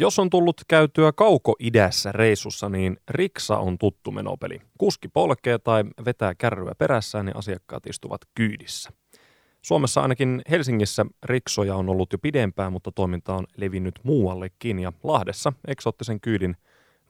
Jos 0.00 0.18
on 0.18 0.30
tullut 0.30 0.60
käytyä 0.68 1.12
kauko-idässä 1.12 2.12
reissussa, 2.12 2.68
niin 2.68 2.96
riksa 3.08 3.58
on 3.58 3.78
tuttu 3.78 4.10
menopeli. 4.10 4.60
Kuski 4.78 5.08
polkee 5.08 5.58
tai 5.58 5.84
vetää 6.04 6.34
kärryä 6.34 6.72
perässään 6.78 7.26
ja 7.26 7.32
asiakkaat 7.36 7.86
istuvat 7.86 8.20
kyydissä. 8.34 8.90
Suomessa 9.62 10.02
ainakin 10.02 10.42
Helsingissä 10.50 11.06
riksoja 11.24 11.74
on 11.74 11.88
ollut 11.88 12.12
jo 12.12 12.18
pidempään, 12.18 12.72
mutta 12.72 12.92
toiminta 12.92 13.34
on 13.34 13.44
levinnyt 13.56 13.94
muuallekin 14.02 14.78
ja 14.78 14.92
Lahdessa 15.02 15.52
eksoottisen 15.68 16.20
kyydin 16.20 16.56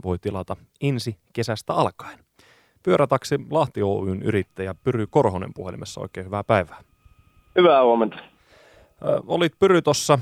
voi 0.04 0.18
tilata 0.18 0.56
ensi 0.80 1.16
kesästä 1.32 1.72
alkaen. 1.72 2.18
Pyörätaksi 2.82 3.40
Lahti 3.50 3.82
Oyn 3.82 4.22
yrittäjä 4.22 4.74
Pyry 4.74 5.06
Korhonen 5.06 5.54
puhelimessa. 5.54 6.00
Oikein 6.00 6.26
hyvää 6.26 6.44
päivää. 6.44 6.82
Hyvää 7.56 7.82
huomenta. 7.84 8.16
Ö, 8.16 9.22
olit 9.26 9.52
Pyry 9.58 9.82
tuossa 9.82 10.18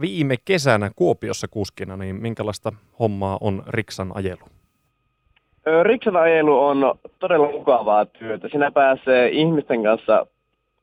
viime 0.00 0.34
kesänä 0.44 0.90
Kuopiossa 0.96 1.48
kuskina, 1.48 1.96
niin 1.96 2.16
minkälaista 2.16 2.72
hommaa 2.98 3.38
on 3.40 3.62
Riksan 3.68 4.12
ajelu? 4.14 4.40
Riksan 5.82 6.16
ajelu 6.16 6.58
on 6.58 6.94
todella 7.18 7.50
mukavaa 7.50 8.04
työtä. 8.06 8.48
Sinä 8.48 8.70
pääsee 8.70 9.28
ihmisten 9.28 9.82
kanssa 9.82 10.26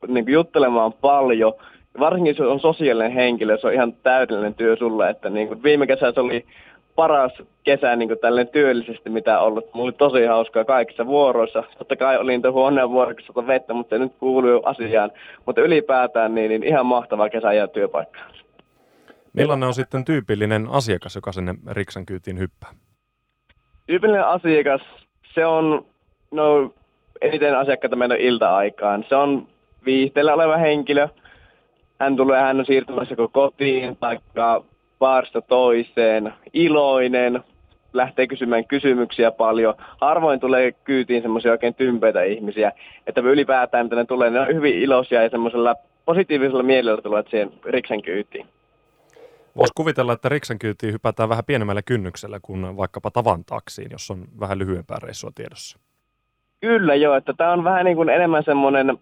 niin 0.08 0.24
kuin 0.24 0.32
juttelemaan 0.32 0.92
paljon. 0.92 1.52
Varsinkin 2.00 2.34
se 2.36 2.44
on 2.44 2.60
sosiaalinen 2.60 3.12
henkilö, 3.12 3.58
se 3.58 3.66
on 3.66 3.72
ihan 3.72 3.92
täydellinen 3.92 4.54
työ 4.54 4.76
sulle. 4.76 5.10
Että 5.10 5.30
niin 5.30 5.48
kuin 5.48 5.62
viime 5.62 5.86
kesä 5.86 6.12
se 6.12 6.20
oli 6.20 6.46
paras 6.94 7.32
kesä 7.64 7.96
niin 7.96 8.08
kuin 8.08 8.48
työllisesti, 8.52 9.10
mitä 9.10 9.40
on 9.40 9.46
ollut. 9.46 9.74
Mulla 9.74 9.84
oli 9.84 9.92
tosi 9.92 10.24
hauskaa 10.24 10.64
kaikissa 10.64 11.06
vuoroissa. 11.06 11.64
Totta 11.78 11.96
kai 11.96 12.18
olin 12.18 12.42
tuohon 12.42 12.64
onneen 12.64 12.90
vuorossa 12.90 13.46
vettä, 13.46 13.74
mutta 13.74 13.96
se 13.96 13.98
nyt 13.98 14.12
kuuluu 14.20 14.62
asiaan. 14.64 15.10
Mutta 15.46 15.60
ylipäätään 15.60 16.34
niin, 16.34 16.48
niin 16.48 16.64
ihan 16.64 16.86
mahtava 16.86 17.28
kesä 17.28 17.52
ja 17.52 17.68
työpaikka. 17.68 18.18
Millainen 19.38 19.66
on 19.66 19.74
sitten 19.74 20.04
tyypillinen 20.04 20.68
asiakas, 20.70 21.14
joka 21.14 21.32
sinne 21.32 21.54
Riksan 21.70 22.06
kyytiin 22.06 22.38
hyppää? 22.38 22.70
Tyypillinen 23.86 24.26
asiakas, 24.26 24.80
se 25.34 25.46
on, 25.46 25.86
no 26.30 26.74
eniten 27.20 27.58
asiakkaita 27.58 27.96
meillä 27.96 28.16
ilta-aikaan. 28.16 29.04
Se 29.08 29.16
on 29.16 29.48
viihteellä 29.84 30.34
oleva 30.34 30.56
henkilö. 30.56 31.08
Hän 32.00 32.16
tulee, 32.16 32.40
hän 32.40 32.58
on 32.58 32.66
siirtymässä 32.66 33.14
kotiin 33.32 33.96
tai 33.96 34.18
baarista 34.98 35.40
toiseen, 35.40 36.32
iloinen, 36.52 37.42
lähtee 37.92 38.26
kysymään 38.26 38.64
kysymyksiä 38.64 39.30
paljon. 39.30 39.74
Harvoin 40.00 40.40
tulee 40.40 40.72
kyytiin 40.72 41.22
semmoisia 41.22 41.52
oikein 41.52 41.74
tympeitä 41.74 42.22
ihmisiä, 42.22 42.72
että 43.06 43.20
ylipäätään 43.20 43.86
mitä 43.86 43.96
ne 43.96 44.04
tulee, 44.04 44.30
ne 44.30 44.40
on 44.40 44.54
hyvin 44.54 44.78
iloisia 44.78 45.22
ja 45.22 45.30
semmoisella 45.30 45.74
positiivisella 46.04 46.62
mielellä 46.62 47.02
tulevat 47.02 47.28
siihen 47.30 47.52
riksen 47.64 48.02
kyytiin. 48.02 48.46
Voisi 49.56 49.72
kuvitella, 49.74 50.12
että 50.12 50.28
riksen 50.28 50.58
kyytiin 50.58 50.92
hypätään 50.92 51.28
vähän 51.28 51.44
pienemmällä 51.44 51.82
kynnyksellä 51.82 52.40
kuin 52.42 52.76
vaikkapa 52.76 53.10
tavan 53.10 53.44
taksiin, 53.44 53.88
jos 53.90 54.10
on 54.10 54.24
vähän 54.40 54.58
lyhyempää 54.58 54.98
reissua 55.02 55.30
tiedossa. 55.34 55.78
Kyllä 56.60 56.94
joo, 56.94 57.14
että 57.14 57.32
tämä 57.32 57.52
on 57.52 57.64
vähän 57.64 57.84
niin 57.84 57.96
kuin 57.96 58.08
enemmän 58.08 58.44
semmoinen 58.44 58.98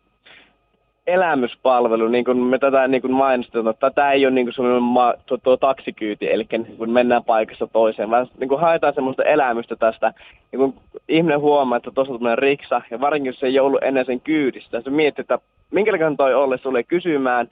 elämyspalvelu, 1.07 2.09
niin 2.09 2.25
kuin 2.25 2.39
me 2.39 2.59
tätä 2.59 2.89
niin 2.89 3.03
kuin 3.03 3.13
mainostetaan, 3.13 3.69
että 3.69 3.91
tätä 3.91 4.13
ei 4.13 4.27
ole 4.27 4.35
niin 4.35 4.47
kuin 4.47 4.55
semmoinen 4.55 4.83
ma- 4.83 5.15
tuo, 5.27 5.39
tuo 5.39 5.57
taksikyyti, 5.57 6.33
eli 6.33 6.47
niin 6.53 6.77
kuin 6.77 6.91
mennään 6.91 7.25
paikassa 7.25 7.67
toiseen, 7.67 8.11
vaan 8.11 8.29
niin 8.39 8.49
kuin 8.49 8.61
haetaan 8.61 8.95
semmoista 8.95 9.23
elämystä 9.23 9.77
tästä. 9.77 10.13
Niin 10.53 10.59
kuin 10.59 10.75
ihminen 11.09 11.41
huomaa, 11.41 11.77
että 11.77 11.91
tuossa 11.91 12.15
on 12.15 12.39
riksa, 12.39 12.83
ja 12.91 13.01
varsinkin 13.01 13.29
jos 13.31 13.41
se 13.41 13.47
ei 13.47 13.61
ollut 13.61 13.83
ennen 13.83 14.07
sen 14.07 14.21
kyydistä, 14.21 14.81
se 14.81 14.91
miettii, 14.91 15.23
että 15.23 15.39
minkälainen 15.71 16.17
toi 16.17 16.35
olle 16.35 16.59
sulle 16.59 16.83
kysymään, 16.83 17.49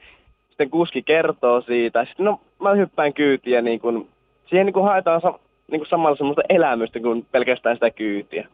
sitten 0.55 0.71
kuski 0.71 1.03
kertoo 1.03 1.61
siitä, 1.61 2.05
sitten 2.05 2.27
no 2.27 2.41
mä 2.61 2.75
hyppään 2.75 3.15
kyytiä, 3.15 3.63
niin 3.63 3.81
kuin, 3.81 4.09
siihen 4.47 4.67
niin 4.67 4.75
kuin 4.75 4.85
haetaan 4.85 5.21
sa- 5.21 5.39
niin 5.71 5.81
kuin 5.81 5.89
samalla 5.89 6.17
semmoista 6.17 6.43
elämystä 6.49 7.01
kuin 7.01 7.27
pelkästään 7.33 7.77
sitä 7.77 7.91
kyytiä. 7.91 8.49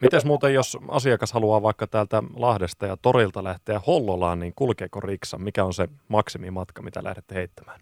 Mites 0.00 0.24
muuten, 0.24 0.54
jos 0.54 0.78
asiakas 0.88 1.32
haluaa 1.32 1.62
vaikka 1.62 1.86
täältä 1.86 2.22
Lahdesta 2.36 2.86
ja 2.86 2.96
torilta 3.02 3.44
lähteä 3.44 3.80
Hollolaan, 3.86 4.40
niin 4.40 4.52
kulkeeko 4.56 5.00
Riksa? 5.00 5.38
Mikä 5.38 5.64
on 5.64 5.72
se 5.74 5.88
maksimimatka, 6.08 6.82
mitä 6.82 7.04
lähdette 7.04 7.34
heittämään? 7.34 7.80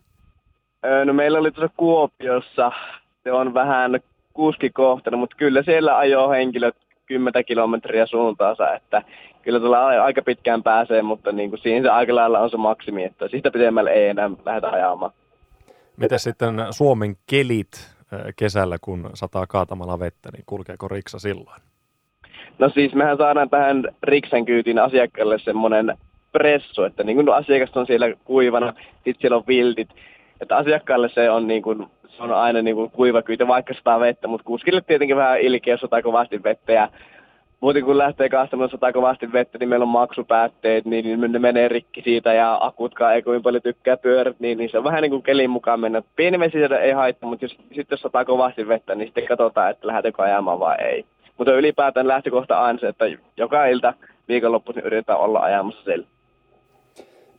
no 1.04 1.12
meillä 1.12 1.38
oli 1.38 1.50
tuossa 1.50 1.74
Kuopiossa, 1.76 2.72
se 3.24 3.32
on 3.32 3.54
vähän 3.54 4.00
kuskikohtana, 4.32 5.16
mutta 5.16 5.36
kyllä 5.36 5.62
siellä 5.62 5.98
ajoo 5.98 6.30
henkilöt 6.30 6.76
10 7.06 7.44
kilometriä 7.44 8.06
suuntaansa, 8.06 8.74
että 8.74 9.02
kyllä 9.42 9.60
tuolla 9.60 9.86
aika 9.86 10.22
pitkään 10.22 10.62
pääsee, 10.62 11.02
mutta 11.02 11.32
niin 11.32 11.50
kuin 11.50 11.60
siinä 11.60 11.82
se 11.82 11.90
aika 11.90 12.14
lailla 12.14 12.40
on 12.40 12.50
se 12.50 12.56
maksimi, 12.56 13.04
että 13.04 13.28
siitä 13.28 13.50
pidemmälle 13.50 13.90
ei 13.90 14.08
enää 14.08 14.30
lähdetä 14.46 14.70
ajamaan. 14.70 15.12
Miten 15.96 16.18
sitten 16.18 16.54
Suomen 16.70 17.16
kelit 17.30 17.94
kesällä, 18.36 18.76
kun 18.80 19.10
sataa 19.14 19.46
kaatamalla 19.46 19.98
vettä, 19.98 20.28
niin 20.32 20.44
kulkeeko 20.46 20.88
Riksa 20.88 21.18
silloin? 21.18 21.60
No 22.58 22.68
siis 22.68 22.94
mehän 22.94 23.16
saadaan 23.16 23.50
tähän 23.50 23.88
Riksen 24.02 24.44
kyytiin 24.44 24.78
asiakkaalle 24.78 25.38
semmoinen 25.38 25.98
presso, 26.32 26.84
että 26.84 27.04
niin 27.04 27.16
kuin 27.16 27.28
asiakas 27.28 27.76
on 27.76 27.86
siellä 27.86 28.06
kuivana, 28.24 28.72
sitten 28.94 29.20
siellä 29.20 29.36
on 29.36 29.44
viltit. 29.46 29.88
Että 30.40 30.56
asiakkaalle 30.56 31.08
se 31.08 31.30
on, 31.30 31.46
niin 31.46 31.62
kuin, 31.62 31.86
se 32.16 32.22
on 32.22 32.32
aina 32.32 32.62
niin 32.62 32.76
kuin 32.76 32.90
kuiva 32.90 33.22
kyyti, 33.22 33.48
vaikka 33.48 33.74
sitä 33.74 34.00
vettä, 34.00 34.28
mutta 34.28 34.44
kuskille 34.44 34.80
tietenkin 34.80 35.16
vähän 35.16 35.40
ilkeä, 35.40 35.74
jos 35.74 35.80
sataa 35.80 36.02
kovasti 36.02 36.42
vettä. 36.42 36.72
Ja 36.72 36.88
muuten 37.60 37.84
kun 37.84 37.98
lähtee 37.98 38.28
kaastamaan 38.28 38.70
sataa 38.70 38.92
kovasti 38.92 39.32
vettä, 39.32 39.58
niin 39.58 39.68
meillä 39.68 39.82
on 39.82 39.88
maksupäätteet, 39.88 40.84
niin, 40.84 41.32
ne 41.32 41.38
menee 41.38 41.68
rikki 41.68 42.02
siitä 42.02 42.32
ja 42.32 42.58
akutkaan 42.60 43.14
ei 43.14 43.22
kovin 43.22 43.42
paljon 43.42 43.62
tykkää 43.62 43.96
pyörät, 43.96 44.40
niin, 44.40 44.58
niin 44.58 44.70
se 44.70 44.78
on 44.78 44.84
vähän 44.84 45.02
niin 45.02 45.10
kuin 45.10 45.22
kelin 45.22 45.50
mukaan 45.50 45.80
mennä. 45.80 46.02
Pieni 46.16 46.38
vesi 46.38 46.58
ei 46.64 46.92
haittaa, 46.92 47.30
mutta 47.30 47.44
jos, 47.44 47.52
sitten 47.52 47.86
jos 47.90 48.00
sataa 48.00 48.24
kovasti 48.24 48.68
vettä, 48.68 48.94
niin 48.94 49.08
sitten 49.08 49.26
katsotaan, 49.26 49.70
että 49.70 49.86
lähdetäänkö 49.86 50.22
ajamaan 50.22 50.60
vai 50.60 50.76
ei. 50.80 51.04
Mutta 51.38 51.54
ylipäätään 51.54 52.08
lähtökohta 52.08 52.60
aina 52.60 52.78
se, 52.78 52.88
että 52.88 53.04
joka 53.36 53.66
ilta 53.66 53.94
viikonloppuisin 54.28 54.84
yritetään 54.84 55.20
olla 55.20 55.40
ajamassa 55.40 55.84
siellä. 55.84 56.06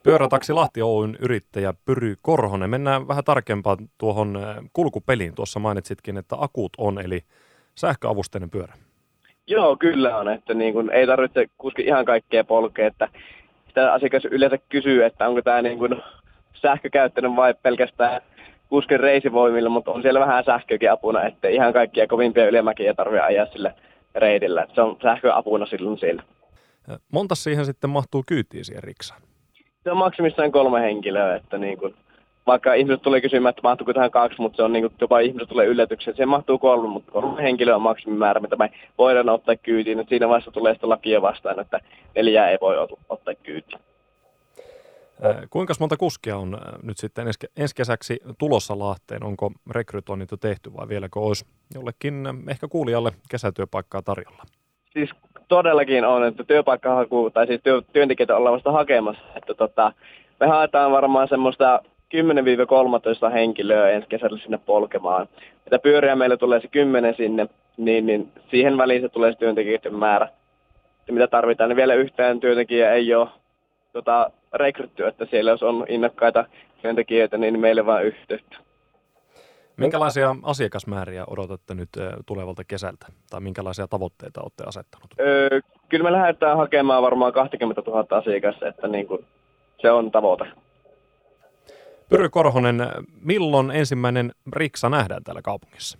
Pyörätaksi 0.04 0.54
Lahti 0.54 0.82
Oyn 0.82 1.18
yrittäjä 1.20 1.74
Pyry 1.86 2.16
Korhonen. 2.22 2.70
Mennään 2.70 3.08
vähän 3.08 3.24
tarkempaan 3.24 3.78
tuohon 3.98 4.40
kulkupeliin. 4.74 5.36
Tuossa 5.36 5.60
mainitsitkin, 5.60 6.18
että 6.18 6.36
akut 6.40 6.72
on, 6.78 7.02
eli 7.06 7.20
sähköavusteinen 7.76 8.50
pyörä. 8.50 8.74
Joo, 9.48 9.78
kyllä 9.78 10.18
on. 10.18 10.30
Että 10.30 10.54
niin 10.54 10.74
kun 10.74 10.92
ei 10.92 11.08
tarvitse 11.08 11.46
kuski 11.58 11.82
ihan 11.82 12.06
kaikkea 12.06 12.44
polkea. 12.44 12.88
Että 12.88 13.10
sitä 13.68 13.94
asiakas 13.94 14.26
yleensä 14.26 14.58
kysyy, 14.70 15.04
että 15.06 15.28
onko 15.28 15.42
tämä 15.42 15.62
niin 15.62 15.78
kun 15.78 16.02
sähkökäyttöinen 16.54 17.36
vai 17.36 17.54
pelkästään 17.54 18.22
kuskin 18.70 19.00
reisivoimilla, 19.00 19.70
mutta 19.70 19.92
on 19.92 20.02
siellä 20.02 20.20
vähän 20.20 20.44
sähköäkin 20.44 20.92
apuna, 20.92 21.24
että 21.24 21.48
ihan 21.48 21.74
kaikkia 21.74 22.08
kovimpia 22.08 22.48
ylimäkiä 22.48 22.94
tarvitse 22.94 23.22
ajaa 23.22 23.46
sillä 23.46 23.74
reitillä. 24.16 24.68
Se 24.76 24.82
on 24.82 24.98
sähköapuna 25.02 25.66
silloin 25.66 26.00
siellä. 26.00 26.24
Monta 27.12 27.36
siihen 27.36 27.66
sitten 27.66 27.90
mahtuu 27.90 28.24
kyytiin 28.28 28.66
siihen 28.66 28.84
riksaan? 28.84 29.22
Se 29.84 29.92
on 29.92 29.98
maksimissaan 29.98 30.52
kolme 30.52 30.82
henkilöä, 30.82 31.36
että 31.36 31.58
niin 31.58 31.78
kuin, 31.78 31.96
vaikka 32.48 32.74
ihmiset 32.74 33.02
tulee 33.02 33.22
kysymään, 33.22 33.50
että 33.50 33.62
mahtuuko 33.64 33.94
tähän 33.94 34.12
kaksi, 34.12 34.42
mutta 34.42 34.56
se 34.56 34.64
on 34.64 34.74
niin 34.74 34.84
kuin, 34.84 34.94
jopa 35.02 35.20
ihmiset 35.20 35.50
tulee 35.50 35.66
yllätyksen. 35.66 36.16
Se 36.16 36.26
mahtuu 36.26 36.58
kolme, 36.58 36.88
mutta 36.88 37.12
kolme 37.12 37.44
henkilöä 37.44 37.76
on 37.76 37.82
maksimimäärä, 37.82 38.40
mitä 38.40 38.56
me 38.56 38.70
voidaan 38.98 39.30
ottaa 39.30 39.56
kyytiin. 39.56 40.00
Että 40.00 40.10
siinä 40.10 40.28
vaiheessa 40.28 40.52
tulee 40.52 40.74
sitä 40.74 40.90
lakia 40.90 41.22
vastaan, 41.22 41.60
että 41.60 41.80
neljää 42.16 42.50
ei 42.50 42.58
voi 42.62 42.88
ottaa 43.10 43.34
kyytiin. 43.44 43.80
Kuinka 45.50 45.74
monta 45.80 45.98
kuskia 45.98 46.38
on 46.38 46.58
nyt 46.84 46.98
sitten 46.98 47.28
ensi 47.58 47.76
kesäksi 47.76 48.20
tulossa 48.38 48.80
Lahteen? 48.80 49.24
Onko 49.24 49.52
rekrytoinnit 49.72 50.32
jo 50.32 50.38
tehty 50.38 50.74
vai 50.74 50.88
vieläkö 50.88 51.20
olisi 51.20 51.46
jollekin 51.76 52.28
ehkä 52.50 52.68
kuulijalle 52.68 53.12
kesätyöpaikkaa 53.30 54.02
tarjolla? 54.02 54.44
Siis 54.94 55.10
todellakin 55.48 56.06
on, 56.06 56.24
että 56.24 56.44
työpaikkahaku 56.44 57.30
tai 57.30 57.48
siis 57.48 57.62
työ, 57.64 57.82
työntekijöitä 57.94 58.38
ollaan 58.38 58.54
vasta 58.54 58.72
hakemassa. 58.72 59.24
Että 59.36 59.54
tota, 59.54 59.92
me 60.40 60.48
haetaan 60.48 60.92
varmaan 60.92 61.28
semmoista 61.28 61.82
10-13 63.30 63.32
henkilöä 63.34 63.90
ensi 63.90 64.08
kesällä 64.08 64.38
sinne 64.38 64.58
polkemaan. 64.58 65.28
Että 65.66 65.80
pyöriä 65.80 66.16
meille 66.16 66.38
tulee 66.38 66.62
se 66.62 66.68
10 66.68 67.16
sinne, 67.16 67.48
niin, 67.78 68.06
niin 68.06 68.32
siihen 68.50 68.78
väliin 68.78 69.02
se 69.02 69.10
tulee 69.10 69.32
se 69.32 69.38
työntekijöiden 69.38 69.96
määrä. 69.96 70.28
Ja 71.08 71.14
mitä 71.14 71.28
tarvitaan, 71.28 71.70
niin 71.70 71.78
vielä 71.78 71.94
yhtään 71.94 72.40
työntekijä 72.40 72.92
ei 72.92 73.16
ole 73.16 73.28
tota, 73.94 74.32
rekrytty, 74.54 75.08
että 75.08 75.26
siellä 75.26 75.52
jos 75.52 75.64
on 75.64 75.86
innokkaita 75.90 76.46
työntekijöitä, 76.82 77.38
niin 77.38 77.60
meille 77.60 77.86
vaan 77.86 78.06
yhteyttä. 78.06 78.58
Minkälaisia 79.78 80.36
asiakasmääriä 80.44 81.24
odotatte 81.28 81.74
nyt 81.74 81.90
tulevalta 82.26 82.64
kesältä, 82.64 83.06
tai 83.30 83.42
minkälaisia 83.42 83.88
tavoitteita 83.88 84.42
olette 84.42 84.64
asettanut? 84.68 85.08
Öö, 85.20 85.62
kyllä 85.90 86.04
me 86.04 86.12
lähdetään 86.12 86.58
hakemaan 86.58 87.04
varmaan 87.04 87.34
20 87.34 87.82
000 87.88 88.18
asiakasta, 88.18 88.68
että 88.68 88.88
niin 88.88 89.08
kuin 89.08 89.26
se 89.82 89.92
on 89.92 90.12
tavoite. 90.12 90.46
Pyry 92.10 92.30
Korhonen, 92.30 92.88
milloin 93.22 93.72
ensimmäinen 93.72 94.32
riksa 94.54 94.90
nähdään 94.90 95.24
täällä 95.24 95.42
kaupungissa? 95.42 96.00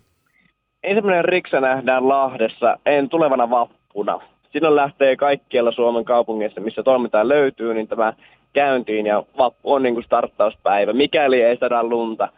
Ensimmäinen 0.84 1.26
riksa 1.26 1.62
nähdään 1.62 2.08
Lahdessa 2.10 2.78
en 2.86 3.10
tulevana 3.10 3.50
vappuna 3.50 4.20
silloin 4.54 4.76
lähtee 4.76 5.16
kaikkialla 5.16 5.72
Suomen 5.72 6.06
kaupungeissa, 6.06 6.62
missä 6.62 6.84
toimintaa 6.84 7.28
löytyy, 7.28 7.74
niin 7.74 7.88
tämä 7.88 8.14
käyntiin 8.54 9.06
ja 9.06 9.24
vappu 9.38 9.74
on 9.74 9.84
niin 9.84 9.94
kuin 9.94 10.04
starttauspäivä, 10.04 10.94
mikäli 10.94 11.42
ei 11.42 11.58
saada 11.58 11.84
lunta. 11.84 12.30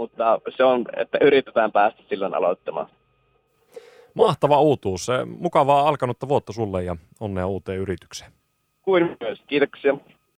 Mutta 0.00 0.40
se 0.56 0.64
on, 0.64 0.84
että 0.96 1.18
yritetään 1.20 1.72
päästä 1.72 2.02
silloin 2.08 2.34
aloittamaan. 2.34 2.86
Mahtava 4.14 4.60
uutuus. 4.60 5.06
Mukavaa 5.38 5.88
alkanutta 5.88 6.28
vuotta 6.28 6.52
sulle 6.52 6.84
ja 6.84 6.96
onnea 7.20 7.46
uuteen 7.46 7.78
yritykseen. 7.78 8.32
Kuin 8.82 9.16
myös. 9.20 9.42
Kiitoksia. 9.46 9.96